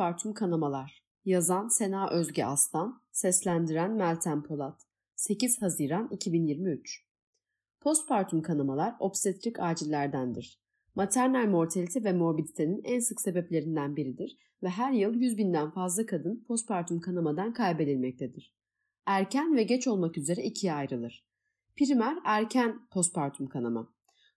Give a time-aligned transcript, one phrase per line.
[0.00, 1.02] Postpartum kanamalar.
[1.24, 4.82] Yazan Sena Özge Aslan, seslendiren Meltem Polat.
[5.16, 7.04] 8 Haziran 2023.
[7.80, 10.59] Postpartum kanamalar obstetrik acillerdendir.
[10.94, 16.44] Maternal mortalite ve morbiditenin en sık sebeplerinden biridir ve her yıl 100 binden fazla kadın
[16.48, 18.54] postpartum kanamadan kaybedilmektedir.
[19.06, 21.26] Erken ve geç olmak üzere ikiye ayrılır.
[21.76, 23.92] Primer erken postpartum kanama.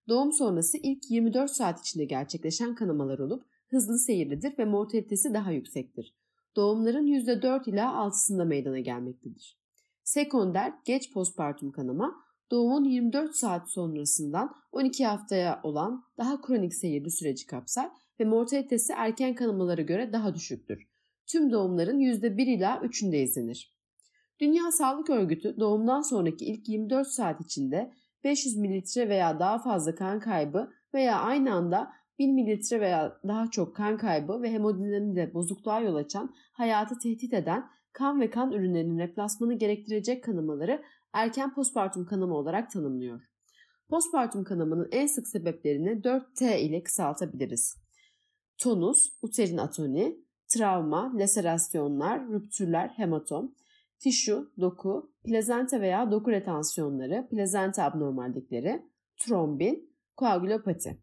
[0.08, 6.16] Doğum sonrası ilk 24 saat içinde gerçekleşen kanamalar olup hızlı seyirlidir ve mortalitesi daha yüksektir.
[6.56, 9.60] Doğumların %4 ila 6'sında meydana gelmektedir.
[10.04, 12.16] Sekonder geç postpartum kanama
[12.54, 17.90] doğumun 24 saat sonrasından 12 haftaya olan daha kronik seyirli süreci kapsar
[18.20, 20.88] ve mortalitesi erken kanamalara göre daha düşüktür.
[21.28, 23.74] Tüm doğumların %1 ila 3'ünde izlenir.
[24.40, 27.94] Dünya Sağlık Örgütü doğumdan sonraki ilk 24 saat içinde
[28.24, 33.76] 500 mililitre veya daha fazla kan kaybı veya aynı anda 1000 mililitre veya daha çok
[33.76, 39.54] kan kaybı ve hemodinamide bozukluğa yol açan, hayatı tehdit eden kan ve kan ürünlerinin replasmanı
[39.54, 43.22] gerektirecek kanamaları erken postpartum kanama olarak tanımlıyor.
[43.90, 47.78] Postpartum kanamanın en sık sebeplerini 4T ile kısaltabiliriz.
[48.58, 53.56] Tonus, uterin atoni, travma, leserasyonlar, rüptürler, hematom,
[54.00, 58.86] tişu, doku, plazenta veya doku retansiyonları, plazenta abnormallikleri,
[59.18, 60.98] trombin, koagülopati.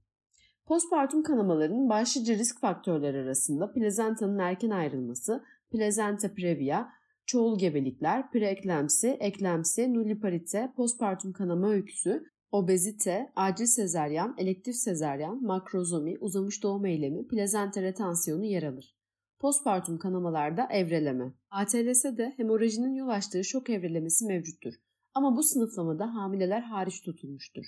[0.67, 6.89] Postpartum kanamaların başlıca risk faktörleri arasında plazantanın erken ayrılması, plazenta previa,
[7.31, 16.63] çoğul gebelikler, preeklemsi, eklemsi, nulliparite, postpartum kanama öyküsü, obezite, acil sezeryan, elektif sezeryan, makrozomi, uzamış
[16.63, 18.97] doğum eylemi, plazenta retansiyonu yer alır.
[19.39, 21.35] Postpartum kanamalarda evreleme.
[21.51, 24.75] ATLS'de hemorajinin yol açtığı şok evrelemesi mevcuttur.
[25.15, 27.65] Ama bu sınıflamada hamileler hariç tutulmuştur.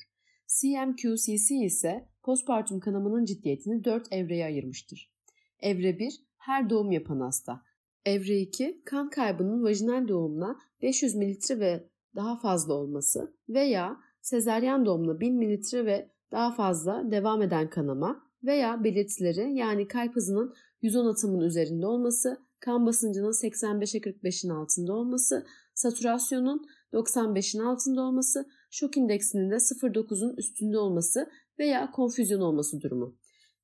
[0.47, 5.13] CMQCC ise postpartum kanamanın ciddiyetini 4 evreye ayırmıştır.
[5.61, 7.63] Evre 1 her doğum yapan hasta.
[8.05, 15.21] Evre 2 kan kaybının vajinal doğumla 500 mililitre ve daha fazla olması veya sezeryan doğumla
[15.21, 21.41] 1000 mililitre ve daha fazla devam eden kanama veya belirtileri yani kalp hızının 110 atımın
[21.41, 29.55] üzerinde olması, kan basıncının 85'e 45'in altında olması, satürasyonun 95'in altında olması, şok indeksinin de
[29.55, 33.17] 0.9'un üstünde olması veya konfüzyon olması durumu.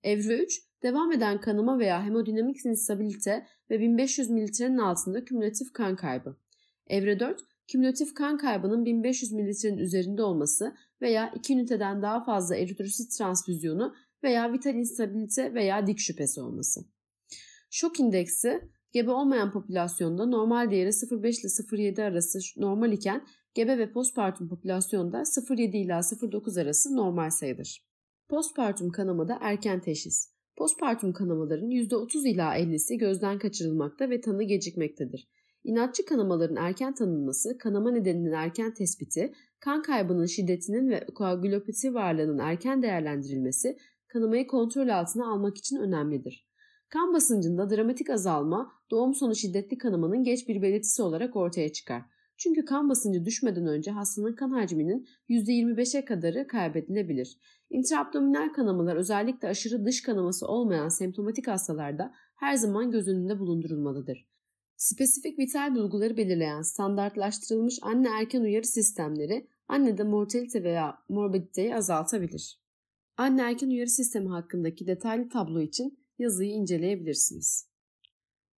[0.03, 6.37] Evre 3, devam eden kanama veya hemodinamik instabilite ve 1500 mililitrenin altında kümülatif kan kaybı.
[6.87, 13.19] Evre 4, kümülatif kan kaybının 1500 mililitrenin üzerinde olması veya 2 üniteden daha fazla eritrosit
[13.19, 16.81] transfüzyonu veya vital instabilite veya dik şüphesi olması.
[17.71, 23.93] Şok indeksi Gebe olmayan popülasyonda normal değeri 0,5 ile 0,7 arası normal iken gebe ve
[23.93, 27.88] postpartum popülasyonda 0,7 ila 0,9 arası normal sayılır.
[28.29, 30.33] Postpartum kanamada erken teşhis.
[30.57, 35.29] Postpartum kanamaların %30 ila 50'si gözden kaçırılmakta ve tanı gecikmektedir.
[35.65, 42.83] İnatçı kanamaların erken tanınması, kanama nedeninin erken tespiti, kan kaybının şiddetinin ve koagülopati varlığının erken
[42.83, 43.77] değerlendirilmesi,
[44.09, 46.49] kanamayı kontrol altına almak için önemlidir.
[46.89, 52.03] Kan basıncında dramatik azalma doğum sonu şiddetli kanamanın geç bir belirtisi olarak ortaya çıkar.
[52.39, 57.39] Çünkü kan basıncı düşmeden önce hastanın kan hacminin %25'e kadarı kaybedilebilir.
[57.71, 64.29] İntraabdominal kanamalar özellikle aşırı dış kanaması olmayan semptomatik hastalarda her zaman göz önünde bulundurulmalıdır.
[64.77, 72.61] Spesifik vital bulguları belirleyen standartlaştırılmış anne erken uyarı sistemleri annede mortalite veya morbiditeyi azaltabilir.
[73.17, 77.69] Anne erken uyarı sistemi hakkındaki detaylı tablo için yazıyı inceleyebilirsiniz.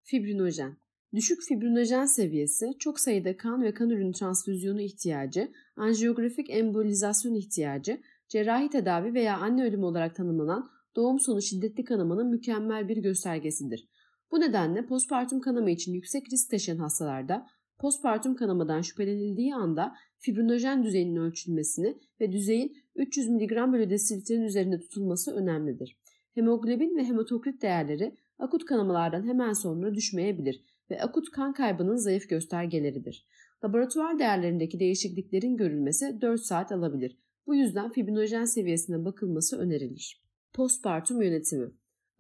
[0.03, 0.77] Fibrinojen
[1.15, 8.69] Düşük fibrinojen seviyesi, çok sayıda kan ve kan ürünü transfüzyonu ihtiyacı, anjiyografik embolizasyon ihtiyacı, cerrahi
[8.69, 13.89] tedavi veya anne ölümü olarak tanımlanan doğum sonu şiddetli kanamanın mükemmel bir göstergesidir.
[14.31, 17.47] Bu nedenle postpartum kanama için yüksek risk taşıyan hastalarda
[17.79, 25.35] postpartum kanamadan şüphelenildiği anda fibrinojen düzeyinin ölçülmesini ve düzeyin 300 mg bölü desilitrenin üzerinde tutulması
[25.35, 25.97] önemlidir.
[26.35, 33.27] Hemoglobin ve hematokrit değerleri akut kanamalardan hemen sonra düşmeyebilir ve akut kan kaybının zayıf göstergeleridir.
[33.65, 37.19] Laboratuvar değerlerindeki değişikliklerin görülmesi 4 saat alabilir.
[37.47, 40.25] Bu yüzden fibrinojen seviyesine bakılması önerilir.
[40.53, 41.71] Postpartum yönetimi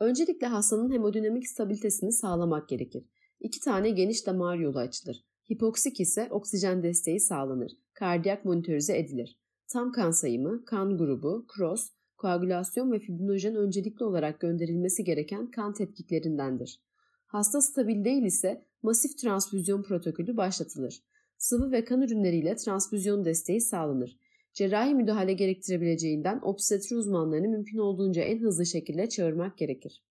[0.01, 3.05] Öncelikle hastanın hemodinamik stabilitesini sağlamak gerekir.
[3.41, 5.25] İki tane geniş damar yolu açılır.
[5.53, 7.73] Hipoksik ise oksijen desteği sağlanır.
[7.95, 9.39] Kardiyak monitörize edilir.
[9.73, 16.81] Tam kan sayımı, kan grubu, cross, koagülasyon ve fibrinojen öncelikli olarak gönderilmesi gereken kan tetkiklerindendir.
[17.31, 21.03] Hasta stabil değil ise masif transfüzyon protokolü başlatılır.
[21.39, 24.19] Sıvı ve kan ürünleriyle transfüzyon desteği sağlanır.
[24.53, 30.05] Cerrahi müdahale gerektirebileceğinden obstetri uzmanlarını mümkün olduğunca en hızlı şekilde çağırmak gerekir.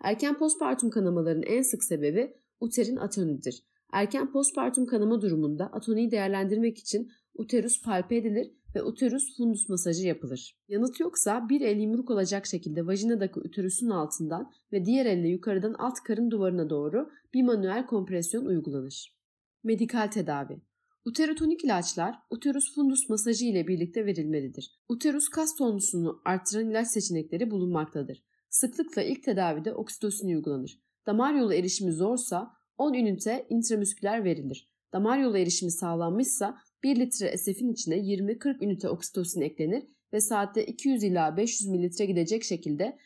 [0.00, 3.62] Erken postpartum kanamaların en sık sebebi uterin atonidir.
[3.92, 10.56] Erken postpartum kanama durumunda atoniyi değerlendirmek için uterus palpe edilir ve uterus fundus masajı yapılır.
[10.68, 16.02] Yanıt yoksa bir el yumruk olacak şekilde vajinadaki uterusun altından ve diğer elle yukarıdan alt
[16.04, 19.16] karın duvarına doğru bir manuel kompresyon uygulanır.
[19.64, 20.60] Medikal tedavi
[21.04, 24.70] Uterotonik ilaçlar uterus fundus masajı ile birlikte verilmelidir.
[24.88, 28.22] Uterus kas tonusunu arttıran ilaç seçenekleri bulunmaktadır.
[28.50, 30.80] Sıklıkla ilk tedavide oksitosin uygulanır.
[31.06, 34.68] Damar yolu erişimi zorsa 10 ünite intramüsküler verilir.
[34.92, 39.82] Damar yolu erişimi sağlanmışsa 1 litre SF'in içine 20-40 ünite oksitosin eklenir
[40.12, 42.98] ve saatte 200 ila 500 mililitre gidecek şekilde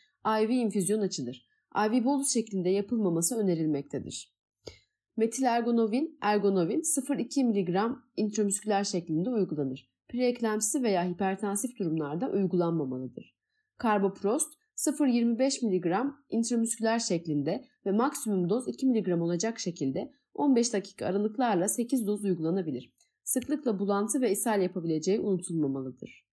[0.43, 1.47] IV infüzyon açılır.
[1.77, 4.35] IV bolus şeklinde yapılmaması önerilmektedir.
[5.17, 9.91] Metil ergonovin, ergonovin 0,2 mg intramüsküler şeklinde uygulanır.
[10.09, 13.37] Preeklemsi veya hipertansif durumlarda uygulanmamalıdır.
[13.79, 21.69] Karboprost 0,25 mg intramüsküler şeklinde ve maksimum doz 2 mg olacak şekilde 15 dakika aralıklarla
[21.69, 22.93] 8 doz uygulanabilir.
[23.25, 26.25] Sıklıkla bulantı ve ishal yapabileceği unutulmamalıdır.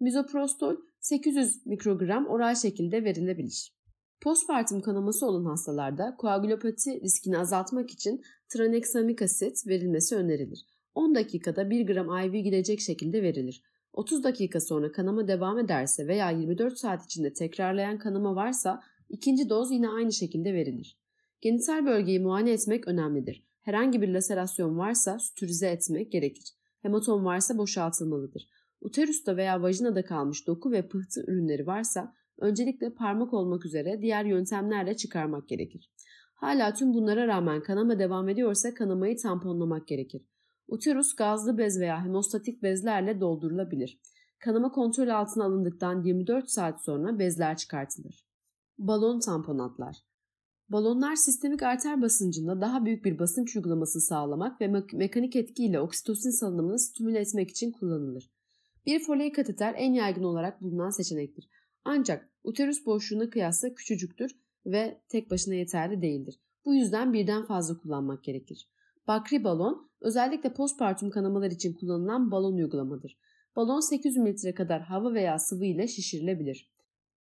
[0.00, 3.74] Mizoprostol 800 mikrogram oral şekilde verilebilir.
[4.20, 10.66] Postpartum kanaması olan hastalarda koagülopati riskini azaltmak için tranexamik asit verilmesi önerilir.
[10.94, 13.62] 10 dakikada 1 gram IV gidecek şekilde verilir.
[13.92, 19.72] 30 dakika sonra kanama devam ederse veya 24 saat içinde tekrarlayan kanama varsa ikinci doz
[19.72, 20.98] yine aynı şekilde verilir.
[21.40, 23.46] Genital bölgeyi muayene etmek önemlidir.
[23.64, 26.44] Herhangi bir laserasyon varsa sütürize etmek gerekir.
[26.82, 28.48] Hematom varsa boşaltılmalıdır.
[28.80, 34.96] Uterusta veya vajinada kalmış doku ve pıhtı ürünleri varsa öncelikle parmak olmak üzere diğer yöntemlerle
[34.96, 35.92] çıkarmak gerekir.
[36.34, 40.28] Hala tüm bunlara rağmen kanama devam ediyorsa kanamayı tamponlamak gerekir.
[40.68, 44.00] Uterus gazlı bez veya hemostatik bezlerle doldurulabilir.
[44.38, 48.26] Kanama kontrol altına alındıktan 24 saat sonra bezler çıkartılır.
[48.78, 49.96] Balon tamponatlar
[50.68, 56.30] Balonlar sistemik arter basıncında daha büyük bir basınç uygulaması sağlamak ve me- mekanik etkiyle oksitosin
[56.30, 58.30] salınımını stimüle etmek için kullanılır.
[58.86, 61.48] Bir foley kateter en yaygın olarak bulunan seçenektir.
[61.84, 66.40] Ancak uterus boşluğuna kıyasla küçücüktür ve tek başına yeterli değildir.
[66.64, 68.68] Bu yüzden birden fazla kullanmak gerekir.
[69.08, 73.18] Bakri balon özellikle postpartum kanamalar için kullanılan balon uygulamadır.
[73.56, 76.73] Balon 800 ml kadar hava veya sıvı ile şişirilebilir.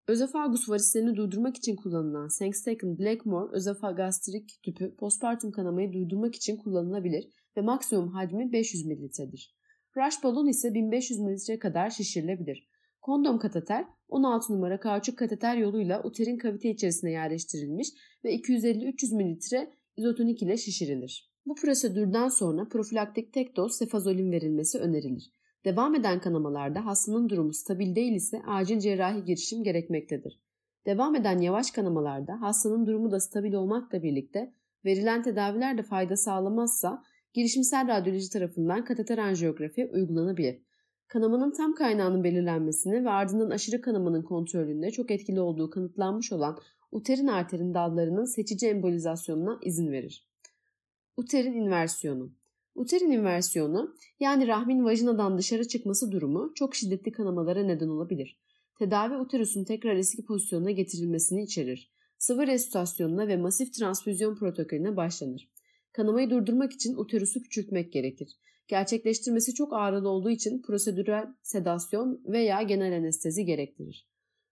[0.07, 7.27] Özofagus varislerini durdurmak için kullanılan Sengstaken Blackmore özofagastrik tüpü postpartum kanamayı durdurmak için kullanılabilir
[7.57, 9.55] ve maksimum hacmi 500 mililitredir.
[9.97, 12.67] Rush balon ise 1500 mililitre kadar şişirilebilir.
[13.01, 17.87] Kondom kateter 16 numara kauçuk kateter yoluyla uterin kavite içerisine yerleştirilmiş
[18.23, 21.33] ve 250-300 mililitre izotonik ile şişirilir.
[21.45, 25.31] Bu prosedürden sonra profilaktik tek doz sefazolin verilmesi önerilir.
[25.65, 30.39] Devam eden kanamalarda hastanın durumu stabil değil ise acil cerrahi girişim gerekmektedir.
[30.85, 34.53] Devam eden yavaş kanamalarda hastanın durumu da stabil olmakla birlikte
[34.85, 40.61] verilen tedaviler de fayda sağlamazsa girişimsel radyoloji tarafından kateter anjiyografi uygulanabilir.
[41.07, 46.57] Kanamanın tam kaynağının belirlenmesine ve ardından aşırı kanamanın kontrolünde çok etkili olduğu kanıtlanmış olan
[46.91, 50.29] uterin arterin dallarının seçici embolizasyonuna izin verir.
[51.17, 52.33] Uterin inversiyonu
[52.75, 58.39] Uterin inversiyonu yani rahmin vajinadan dışarı çıkması durumu çok şiddetli kanamalara neden olabilir.
[58.79, 61.91] Tedavi uterusun tekrar eski pozisyonuna getirilmesini içerir.
[62.17, 65.49] Sıvı resütasyonuna ve masif transfüzyon protokolüne başlanır.
[65.91, 68.37] Kanamayı durdurmak için uterusu küçültmek gerekir.
[68.67, 74.07] Gerçekleştirmesi çok ağrılı olduğu için prosedürel sedasyon veya genel anestezi gerektirir.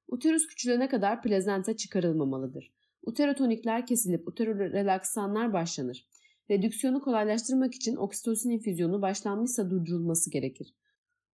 [0.08, 2.72] Uterus küçülene kadar plazenta çıkarılmamalıdır.
[3.04, 6.08] Uterotonikler kesilip uterorelaksanlar başlanır.
[6.52, 10.76] Redüksiyonu kolaylaştırmak için oksitosin infüzyonu başlanmışsa durdurulması gerekir.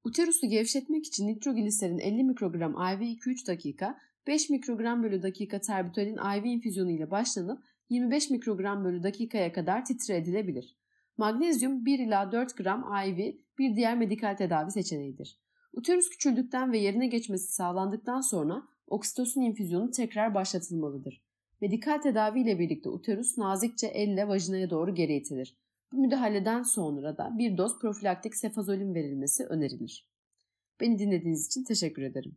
[0.03, 3.97] Uterusu gevşetmek için nitrogliserin 50 mikrogram IV 2-3 dakika,
[4.27, 10.17] 5 mikrogram bölü dakika terbitolin IV infüzyonu ile başlanıp 25 mikrogram bölü dakikaya kadar titre
[10.17, 10.77] edilebilir.
[11.17, 13.17] Magnezyum 1 ila 4 gram IV
[13.57, 15.39] bir diğer medikal tedavi seçeneğidir.
[15.73, 21.26] Uterus küçüldükten ve yerine geçmesi sağlandıktan sonra oksitosin infüzyonu tekrar başlatılmalıdır.
[21.61, 25.57] Medikal tedavi ile birlikte uterus nazikçe elle vajinaya doğru geri itilir.
[25.91, 30.07] Bu müdahaleden sonra da bir doz profilaktik sefazolin verilmesi önerilir.
[30.81, 32.35] Beni dinlediğiniz için teşekkür ederim.